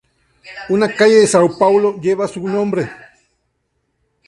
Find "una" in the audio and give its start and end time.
0.75-0.87